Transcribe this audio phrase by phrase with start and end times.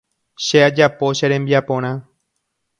[0.45, 1.91] Che ajapo che rembiaporã.